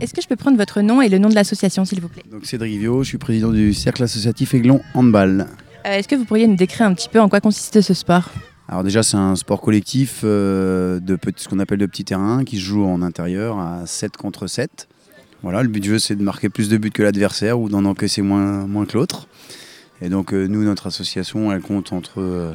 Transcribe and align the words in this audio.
Est-ce 0.00 0.14
que 0.14 0.22
je 0.22 0.28
peux 0.28 0.36
prendre 0.36 0.56
votre 0.56 0.80
nom 0.80 1.02
et 1.02 1.08
le 1.08 1.18
nom 1.18 1.28
de 1.28 1.34
l'association, 1.34 1.84
s'il 1.84 2.00
vous 2.00 2.08
plaît? 2.08 2.22
Donc 2.30 2.46
Cédric 2.46 2.78
Vio, 2.78 3.02
je 3.02 3.08
suis 3.08 3.18
président 3.18 3.50
du 3.50 3.74
cercle 3.74 4.02
associatif 4.02 4.54
Aiglon 4.54 4.80
Handball. 4.94 5.46
Euh, 5.86 5.90
Est-ce 5.98 6.08
que 6.08 6.14
vous 6.16 6.24
pourriez 6.24 6.46
nous 6.46 6.56
décrire 6.56 6.86
un 6.86 6.94
petit 6.94 7.08
peu 7.08 7.20
en 7.20 7.28
quoi 7.28 7.40
consiste 7.40 7.80
ce 7.80 7.94
sport? 7.94 8.30
Alors 8.68 8.84
déjà 8.84 9.02
c'est 9.02 9.16
un 9.16 9.34
sport 9.36 9.60
collectif 9.60 10.20
euh, 10.24 11.00
de 11.00 11.16
petit- 11.16 11.42
ce 11.42 11.48
qu'on 11.48 11.58
appelle 11.58 11.78
de 11.78 11.86
petits 11.86 12.04
terrains 12.04 12.44
qui 12.44 12.56
se 12.56 12.62
joue 12.62 12.84
en 12.84 13.02
intérieur 13.02 13.58
à 13.58 13.84
7 13.84 14.16
contre 14.16 14.46
7. 14.46 14.88
Voilà, 15.42 15.62
le 15.62 15.68
but 15.68 15.80
du 15.80 15.90
jeu 15.90 15.98
c'est 15.98 16.14
de 16.14 16.22
marquer 16.22 16.48
plus 16.48 16.68
de 16.68 16.76
buts 16.76 16.90
que 16.92 17.02
l'adversaire 17.02 17.58
ou 17.58 17.68
d'en 17.68 17.84
encaisser 17.84 18.22
moins, 18.22 18.66
moins 18.66 18.86
que 18.86 18.96
l'autre. 18.96 19.26
Et 20.00 20.08
donc 20.08 20.32
euh, 20.32 20.46
nous 20.46 20.62
notre 20.64 20.86
association 20.86 21.50
elle 21.52 21.62
compte 21.62 21.92
entre 21.92 22.20
euh, 22.20 22.52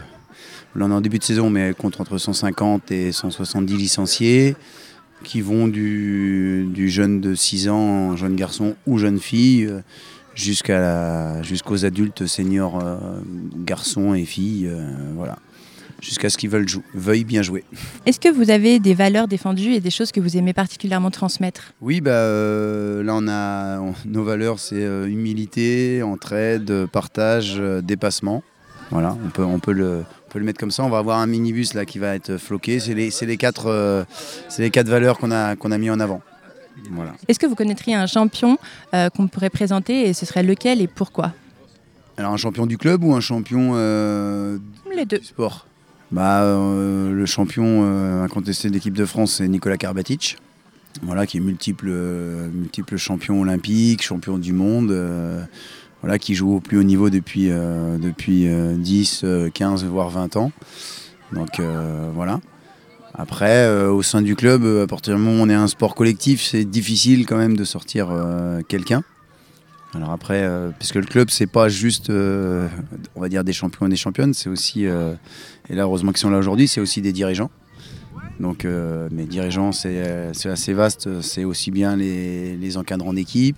là 0.76 0.86
on 0.86 0.92
est 0.92 0.94
en 0.94 1.02
début 1.02 1.20
de 1.20 1.24
saison 1.24 1.50
mais 1.50 1.60
elle 1.62 1.76
compte 1.76 2.00
entre 2.00 2.18
150 2.18 2.92
et 2.92 3.12
170 3.12 3.76
licenciés 3.76 4.56
qui 5.24 5.42
vont 5.42 5.68
du, 5.68 6.68
du 6.70 6.90
jeune 6.90 7.22
de 7.22 7.34
6 7.36 7.70
ans, 7.70 8.16
jeune 8.16 8.36
garçon 8.36 8.76
ou 8.86 8.98
jeune 8.98 9.20
fille 9.20 9.70
jusqu'à 10.36 11.42
jusqu'aux 11.44 11.86
adultes 11.86 12.28
seniors 12.28 12.80
euh, 12.84 12.98
garçons 13.56 14.14
et 14.14 14.26
filles 14.26 14.68
euh, 14.68 14.92
voilà 15.16 15.38
jusqu'à 16.02 16.30
ce 16.30 16.38
qu'ils 16.38 16.50
veulent 16.50 16.68
veuillent 16.94 17.24
bien 17.24 17.42
jouer. 17.42 17.64
Est-ce 18.06 18.20
que 18.20 18.28
vous 18.30 18.50
avez 18.52 18.80
des 18.80 18.94
valeurs 18.94 19.28
défendues 19.30 19.72
et 19.74 19.80
des 19.80 19.90
choses 19.90 20.12
que 20.12 20.20
vous 20.20 20.36
aimez 20.38 20.54
particulièrement 20.54 21.10
transmettre? 21.10 21.74
Oui, 21.82 22.02
bah, 22.02 22.12
euh, 22.12 23.02
là 23.02 23.14
on 23.16 23.28
a 23.30 23.80
on- 23.80 23.96
nos 24.06 24.24
valeurs, 24.24 24.60
c'est 24.60 24.84
humilité, 25.08 26.04
entraide, 26.04 26.86
partage, 26.92 27.60
dépassement. 27.82 28.44
Voilà, 28.92 29.18
on 29.26 29.30
peut, 29.30 29.44
on, 29.44 29.60
peut 29.60 29.72
le, 29.72 30.04
on 30.28 30.32
peut 30.32 30.40
le 30.40 30.46
mettre 30.46 30.60
comme 30.60 30.72
ça. 30.72 30.84
On 30.84 30.90
va 30.90 31.00
avoir 31.00 31.20
un 31.20 31.28
minibus 31.28 31.74
là 31.74 31.86
qui 31.86 32.00
va 32.00 32.16
être 32.16 32.38
floqué. 32.38 32.80
C'est 32.80 32.94
les, 32.94 33.10
c'est 33.12 33.26
les, 33.26 33.38
quatre, 33.38 33.68
euh, 33.68 34.04
c'est 34.48 34.62
les 34.62 34.70
quatre 34.70 34.88
valeurs 34.88 35.18
qu'on 35.18 35.32
a, 35.32 35.56
qu'on 35.56 35.72
a 35.72 35.78
mis 35.78 35.90
en 35.90 36.00
avant. 36.00 36.22
Voilà. 36.92 37.14
Est-ce 37.28 37.40
que 37.40 37.46
vous 37.48 37.56
connaîtriez 37.56 37.96
un 37.96 38.06
champion 38.06 38.58
euh, 38.94 39.10
qu'on 39.10 39.28
pourrait 39.28 39.50
présenter 39.50 40.08
et 40.08 40.14
ce 40.14 40.26
serait 40.26 40.44
lequel 40.44 40.82
et 40.82 40.88
pourquoi? 40.88 41.34
Alors 42.18 42.32
un 42.34 42.38
champion 42.38 42.66
du 42.66 42.78
club 42.78 43.04
ou 43.04 43.14
un 43.14 43.22
champion 43.22 43.72
euh, 43.76 44.58
Les 44.96 45.06
deux. 45.06 45.20
du 45.20 45.26
sport? 45.26 45.68
Bah, 46.12 46.44
Le 46.44 47.26
champion 47.26 48.22
incontesté 48.24 48.70
de 48.70 48.74
l'équipe 48.74 48.94
de 48.94 49.06
France, 49.06 49.34
c'est 49.38 49.48
Nicolas 49.48 49.78
Karbatic. 49.78 50.38
Voilà, 51.02 51.26
qui 51.26 51.38
est 51.38 51.42
multiple, 51.42 51.90
multiple 52.54 52.96
champion 52.96 53.42
olympique, 53.42 54.02
champion 54.04 54.38
du 54.38 54.54
monde, 54.54 54.96
qui 56.20 56.36
joue 56.36 56.56
au 56.56 56.60
plus 56.60 56.78
haut 56.78 56.84
niveau 56.84 57.10
depuis, 57.10 57.50
euh, 57.50 57.98
depuis 57.98 58.48
euh, 58.48 58.76
10, 58.76 59.22
euh, 59.24 59.50
15, 59.50 59.86
voire 59.86 60.10
20 60.10 60.36
ans. 60.38 60.52
Donc 61.34 61.60
euh, 61.60 62.10
voilà. 62.14 62.40
Après, 63.18 63.66
euh, 63.66 63.92
au 63.92 64.04
sein 64.04 64.22
du 64.22 64.36
club, 64.36 64.64
euh, 64.64 64.84
à 64.84 64.88
partir 64.88 65.16
du 65.16 65.22
moment 65.22 65.42
où 65.42 65.46
on 65.46 65.50
est 65.50 65.54
un 65.54 65.68
sport 65.68 65.96
collectif, 65.96 66.42
c'est 66.44 66.66
difficile 66.66 67.26
quand 67.26 67.38
même 67.38 67.56
de 67.56 67.64
sortir 67.64 68.10
euh, 68.12 68.62
quelqu'un. 68.68 69.04
Alors 69.94 70.12
après, 70.12 70.44
euh, 70.44 70.72
puisque 70.78 70.96
le 70.96 71.06
club, 71.06 71.30
c'est 71.30 71.48
pas 71.48 71.70
juste, 71.70 72.10
euh, 72.10 72.68
on 73.16 73.22
va 73.22 73.30
dire, 73.30 73.46
des 73.46 73.54
champions 73.54 73.86
et 73.86 73.90
des 73.90 73.96
championnes, 73.96 74.34
c'est 74.34 74.50
aussi, 74.50 74.86
euh, 74.86 75.14
et 75.70 75.76
là, 75.76 75.84
heureusement 75.84 76.12
qu'ils 76.12 76.20
sont 76.20 76.30
là 76.30 76.38
aujourd'hui, 76.38 76.68
c'est 76.68 76.82
aussi 76.82 77.02
des 77.02 77.14
dirigeants. 77.14 77.50
Donc, 78.42 78.66
euh, 78.66 79.08
mes 79.12 79.26
dirigeants, 79.26 79.72
c'est 79.72 80.04
euh, 80.04 80.34
c'est 80.34 80.50
assez 80.50 80.74
vaste. 80.74 81.22
C'est 81.22 81.46
aussi 81.46 81.72
bien 81.72 81.96
les, 81.96 82.58
les 82.58 82.76
encadrants 82.76 83.14
d'équipe, 83.14 83.56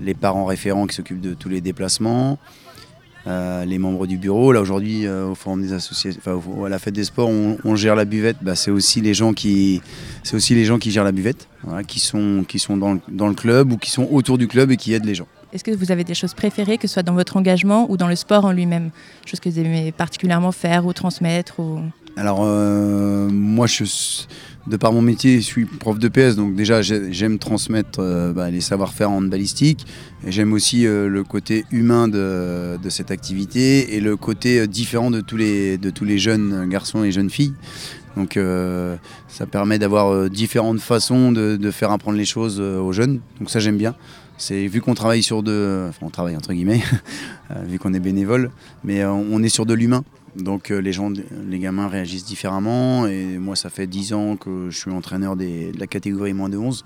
les 0.00 0.14
parents 0.14 0.44
référents 0.44 0.86
qui 0.86 0.94
s'occupent 0.94 1.20
de 1.20 1.34
tous 1.34 1.48
les 1.48 1.60
déplacements, 1.60 2.38
euh, 3.26 3.64
les 3.64 3.78
membres 3.78 4.06
du 4.06 4.16
bureau. 4.16 4.52
Là, 4.52 4.60
aujourd'hui, 4.60 5.06
euh, 5.06 5.26
au 5.26 5.34
forum 5.34 5.60
des 5.60 5.72
associations, 5.72 6.20
enfin, 6.24 6.64
à 6.64 6.68
la 6.68 6.78
fête 6.78 6.94
des 6.94 7.04
sports, 7.04 7.28
on, 7.28 7.76
gère 7.76 7.94
la 7.94 8.04
buvette. 8.04 8.38
Bah, 8.40 8.54
c'est 8.54 8.70
aussi 8.70 9.00
les 9.00 9.12
gens 9.12 9.32
qui, 9.32 9.82
gèrent 10.24 11.04
la 11.04 11.12
buvette, 11.12 11.48
qui 11.86 12.00
sont, 12.00 12.44
dans 12.68 13.28
le, 13.28 13.34
club 13.34 13.72
ou 13.72 13.76
qui 13.76 13.90
sont 13.90 14.08
autour 14.10 14.38
du 14.38 14.48
club 14.48 14.70
et 14.70 14.76
qui 14.76 14.94
aident 14.94 15.04
les 15.04 15.14
gens. 15.14 15.26
Est-ce 15.52 15.64
que 15.64 15.70
vous 15.70 15.90
avez 15.90 16.04
des 16.04 16.14
choses 16.14 16.34
préférées, 16.34 16.78
que 16.78 16.86
ce 16.86 16.94
soit 16.94 17.02
dans 17.02 17.14
votre 17.14 17.36
engagement 17.36 17.90
ou 17.90 17.96
dans 17.96 18.08
le 18.08 18.16
sport 18.16 18.44
en 18.44 18.52
lui-même? 18.52 18.90
Choses 19.26 19.40
que 19.40 19.48
vous 19.48 19.58
aimez 19.58 19.92
particulièrement 19.92 20.52
faire 20.52 20.86
ou 20.86 20.92
transmettre. 20.92 21.60
Alors, 22.18 22.40
euh, 22.42 23.28
moi, 23.30 23.68
je, 23.68 23.84
de 24.66 24.76
par 24.76 24.92
mon 24.92 25.02
métier, 25.02 25.36
je 25.36 25.44
suis 25.46 25.66
prof 25.66 26.00
de 26.00 26.08
PS, 26.08 26.34
donc 26.34 26.56
déjà, 26.56 26.82
j'ai- 26.82 27.12
j'aime 27.12 27.38
transmettre 27.38 28.00
euh, 28.00 28.32
bah, 28.32 28.50
les 28.50 28.60
savoir-faire 28.60 29.08
en 29.12 29.22
balistique. 29.22 29.86
J'aime 30.26 30.52
aussi 30.52 30.84
euh, 30.84 31.08
le 31.08 31.22
côté 31.22 31.64
humain 31.70 32.08
de, 32.08 32.76
cette 32.88 33.12
activité 33.12 33.94
et 33.94 34.00
le 34.00 34.16
côté 34.16 34.66
différent 34.66 35.12
de 35.12 35.20
tous, 35.20 35.36
les, 35.36 36.18
jeunes 36.18 36.68
garçons 36.68 37.04
et 37.04 37.12
jeunes 37.12 37.30
filles. 37.30 37.54
Donc, 38.16 38.36
ça 39.28 39.46
permet 39.46 39.78
d'avoir 39.78 40.28
différentes 40.28 40.80
façons 40.80 41.30
de, 41.30 41.56
de 41.56 41.70
faire 41.70 41.92
apprendre 41.92 42.18
les 42.18 42.24
choses 42.24 42.58
aux 42.58 42.92
jeunes. 42.92 43.20
Donc, 43.38 43.48
ça, 43.48 43.60
j'aime 43.60 43.76
bien. 43.76 43.94
C'est 44.38 44.66
vu 44.66 44.80
qu'on 44.80 44.94
travaille 44.94 45.22
sur 45.22 45.44
de, 45.44 45.86
enfin, 45.88 46.06
on 46.06 46.10
travaille 46.10 46.36
entre 46.36 46.52
guillemets, 46.52 46.82
vu 47.66 47.78
qu'on 47.78 47.94
est 47.94 48.00
bénévole, 48.00 48.50
mais 48.82 49.04
on 49.04 49.40
est 49.44 49.48
sur 49.48 49.66
de 49.66 49.74
l'humain. 49.74 50.02
Donc 50.38 50.70
euh, 50.70 50.78
les 50.78 50.92
gens, 50.92 51.10
les 51.10 51.58
gamins 51.58 51.88
réagissent 51.88 52.24
différemment. 52.24 53.06
Et 53.06 53.38
moi, 53.38 53.56
ça 53.56 53.70
fait 53.70 53.86
10 53.86 54.12
ans 54.12 54.36
que 54.36 54.68
je 54.70 54.78
suis 54.78 54.90
entraîneur 54.90 55.36
de 55.36 55.78
la 55.78 55.86
catégorie 55.86 56.32
moins 56.32 56.48
de 56.48 56.56
11. 56.56 56.84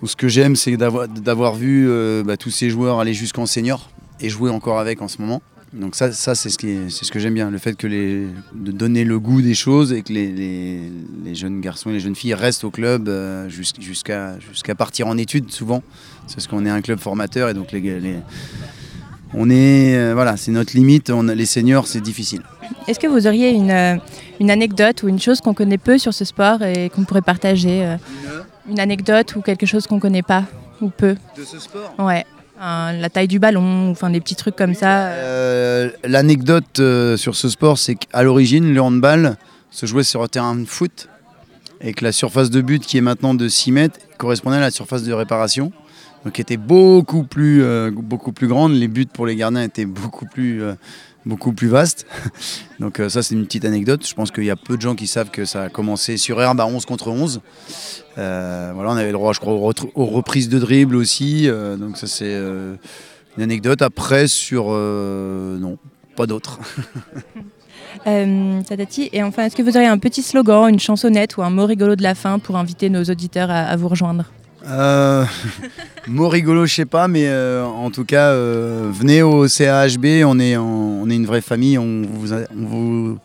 Donc, 0.00 0.10
ce 0.10 0.16
que 0.16 0.28
j'aime, 0.28 0.54
c'est 0.54 0.76
d'avoir 0.76 1.54
vu 1.54 1.88
euh, 1.88 2.22
bah, 2.24 2.36
tous 2.36 2.50
ces 2.50 2.70
joueurs 2.70 3.00
aller 3.00 3.14
jusqu'en 3.14 3.46
senior 3.46 3.90
et 4.20 4.28
jouer 4.28 4.50
encore 4.50 4.78
avec 4.78 5.02
en 5.02 5.08
ce 5.08 5.20
moment. 5.20 5.42
Donc 5.72 5.96
ça, 5.96 6.12
ça 6.12 6.34
c'est 6.34 6.48
ce, 6.48 6.56
que 6.56 7.18
j'aime 7.18 7.34
bien, 7.34 7.50
le 7.50 7.58
fait 7.58 7.76
que 7.76 7.86
de 7.86 8.72
donner 8.72 9.04
le 9.04 9.20
goût 9.20 9.42
des 9.42 9.52
choses 9.54 9.92
et 9.92 10.02
que 10.02 10.14
les, 10.14 11.34
jeunes 11.34 11.60
garçons 11.60 11.90
et 11.90 11.92
les 11.92 12.00
jeunes 12.00 12.14
filles 12.14 12.32
restent 12.32 12.64
au 12.64 12.70
club 12.70 13.06
euh, 13.08 13.50
jus- 13.50 13.74
jusqu'à 13.78 14.74
partir 14.78 15.08
en 15.08 15.18
études 15.18 15.50
souvent. 15.50 15.82
C'est 16.26 16.36
parce 16.36 16.46
qu'on 16.46 16.64
est 16.64 16.70
un 16.70 16.80
club 16.80 16.98
formateur 16.98 17.50
et 17.50 17.54
donc 17.54 17.72
les- 17.72 18.00
on 19.34 19.50
est 19.50 19.96
euh, 19.96 20.12
voilà, 20.14 20.36
c'est 20.36 20.50
notre 20.50 20.74
limite. 20.74 21.10
On 21.10 21.28
a, 21.28 21.34
les 21.34 21.46
seniors, 21.46 21.86
c'est 21.86 22.00
difficile. 22.00 22.42
Est-ce 22.86 22.98
que 22.98 23.06
vous 23.06 23.26
auriez 23.26 23.50
une, 23.50 23.70
euh, 23.70 23.96
une 24.40 24.50
anecdote 24.50 25.02
ou 25.02 25.08
une 25.08 25.20
chose 25.20 25.40
qu'on 25.40 25.54
connaît 25.54 25.78
peu 25.78 25.98
sur 25.98 26.14
ce 26.14 26.24
sport 26.24 26.62
et 26.62 26.90
qu'on 26.90 27.04
pourrait 27.04 27.22
partager 27.22 27.84
euh, 27.84 27.96
Une 28.68 28.80
anecdote 28.80 29.36
ou 29.36 29.40
quelque 29.40 29.66
chose 29.66 29.86
qu'on 29.86 30.00
connaît 30.00 30.22
pas 30.22 30.44
ou 30.80 30.88
peu? 30.88 31.16
De 31.36 31.44
ce 31.44 31.58
sport? 31.58 31.94
Ouais. 31.98 32.24
La 32.60 33.08
taille 33.08 33.28
du 33.28 33.38
ballon, 33.38 33.90
enfin 33.90 34.10
des 34.10 34.20
petits 34.20 34.34
trucs 34.34 34.56
comme 34.56 34.74
ça. 34.74 35.12
L'anecdote 36.02 36.80
sur 37.16 37.36
ce 37.36 37.48
sport, 37.48 37.78
c'est 37.78 37.94
qu'à 37.94 38.24
l'origine, 38.24 38.74
le 38.74 38.80
handball 38.80 39.36
se 39.70 39.86
jouait 39.86 40.02
sur 40.02 40.22
un 40.24 40.26
terrain 40.26 40.56
de 40.56 40.64
foot 40.64 41.08
et 41.80 41.92
que 41.92 42.04
la 42.04 42.12
surface 42.12 42.50
de 42.50 42.60
but, 42.60 42.84
qui 42.84 42.98
est 42.98 43.02
maintenant 43.02 43.34
de 43.34 43.48
6 43.48 43.72
mètres, 43.72 44.00
correspondait 44.16 44.56
à 44.56 44.60
la 44.60 44.70
surface 44.70 45.04
de 45.04 45.12
réparation. 45.12 45.72
Donc, 46.24 46.40
était 46.40 46.56
beaucoup 46.56 47.22
plus, 47.24 47.62
euh, 47.62 47.90
beaucoup 47.90 48.32
plus 48.32 48.48
grande. 48.48 48.72
Les 48.72 48.88
buts 48.88 49.06
pour 49.06 49.26
les 49.26 49.36
gardiens 49.36 49.62
étaient 49.62 49.86
beaucoup 49.86 50.26
plus, 50.26 50.62
euh, 50.62 50.74
beaucoup 51.24 51.52
plus 51.52 51.68
vastes. 51.68 52.06
Donc, 52.80 53.00
euh, 53.00 53.08
ça, 53.08 53.22
c'est 53.22 53.34
une 53.34 53.44
petite 53.46 53.64
anecdote. 53.64 54.06
Je 54.06 54.14
pense 54.14 54.30
qu'il 54.30 54.44
y 54.44 54.50
a 54.50 54.56
peu 54.56 54.76
de 54.76 54.82
gens 54.82 54.94
qui 54.94 55.06
savent 55.06 55.30
que 55.30 55.44
ça 55.44 55.64
a 55.64 55.68
commencé 55.68 56.16
sur 56.16 56.40
herbe 56.40 56.60
à 56.60 56.66
11 56.66 56.84
contre 56.86 57.08
11. 57.08 57.40
Euh, 58.18 58.72
voilà, 58.74 58.90
on 58.90 58.96
avait 58.96 59.06
le 59.06 59.12
droit, 59.12 59.32
je 59.32 59.40
crois, 59.40 59.52
aux, 59.54 60.06
reprises 60.06 60.48
de 60.48 60.58
dribble 60.58 60.96
aussi. 60.96 61.48
donc, 61.48 61.96
ça, 61.96 62.06
c'est 62.06 62.34
une 62.34 63.42
anecdote. 63.42 63.82
Après, 63.82 64.26
sur. 64.26 64.70
non, 64.70 65.78
pas 66.16 66.26
d'autre. 66.26 66.58
Euh, 68.06 68.62
Tadati, 68.62 69.08
et 69.12 69.22
enfin, 69.22 69.44
est-ce 69.44 69.56
que 69.56 69.62
vous 69.62 69.76
auriez 69.76 69.88
un 69.88 69.98
petit 69.98 70.22
slogan, 70.22 70.68
une 70.68 70.78
chansonnette 70.78 71.36
ou 71.36 71.42
un 71.42 71.50
mot 71.50 71.66
rigolo 71.66 71.96
de 71.96 72.02
la 72.02 72.14
fin 72.14 72.38
pour 72.38 72.56
inviter 72.56 72.90
nos 72.90 73.02
auditeurs 73.04 73.50
à 73.50 73.74
vous 73.76 73.88
rejoindre? 73.88 74.24
Euh, 74.68 75.24
mot 76.08 76.28
rigolo, 76.28 76.66
je 76.66 76.74
sais 76.74 76.84
pas, 76.84 77.08
mais 77.08 77.26
euh, 77.28 77.64
en 77.64 77.90
tout 77.90 78.04
cas, 78.04 78.30
euh, 78.32 78.90
venez 78.92 79.22
au 79.22 79.48
CAHB, 79.48 80.04
on 80.26 80.38
est, 80.38 80.56
en- 80.56 80.64
on 80.64 81.08
est 81.10 81.16
une 81.16 81.26
vraie 81.26 81.40
famille, 81.40 81.78
on 81.78 82.02
vous, 82.02 82.32
a- 82.34 82.44
on 82.54 82.66
vous 82.66 83.18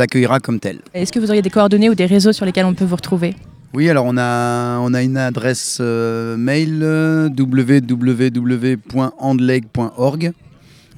accueillera 0.00 0.38
comme 0.40 0.60
tel. 0.60 0.80
Est-ce 0.94 1.12
que 1.12 1.18
vous 1.18 1.28
auriez 1.28 1.42
des 1.42 1.50
coordonnées 1.50 1.88
ou 1.90 1.94
des 1.94 2.06
réseaux 2.06 2.32
sur 2.32 2.44
lesquels 2.44 2.66
on 2.66 2.74
peut 2.74 2.84
vous 2.84 2.96
retrouver? 2.96 3.34
Oui, 3.74 3.88
alors 3.88 4.04
on 4.06 4.18
a, 4.18 4.78
on 4.80 4.92
a 4.92 5.02
une 5.02 5.16
adresse 5.16 5.80
mail 5.80 7.30
www.handleg.org. 7.38 10.22
Donc 10.24 10.34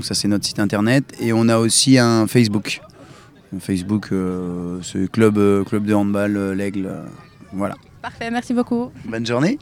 ça 0.04 0.14
c'est 0.14 0.26
notre 0.26 0.44
site 0.44 0.58
internet 0.58 1.04
et 1.20 1.32
on 1.32 1.48
a 1.48 1.58
aussi 1.58 1.98
un 1.98 2.26
Facebook. 2.26 2.80
Un 3.54 3.60
Facebook, 3.60 4.08
c'est 4.82 5.08
club, 5.12 5.38
club 5.66 5.84
de 5.86 5.94
handball 5.94 6.52
l'Aigle. 6.56 6.90
voilà. 7.52 7.76
Parfait, 8.02 8.28
merci 8.30 8.52
beaucoup. 8.52 8.90
Bonne 9.04 9.24
journée. 9.24 9.56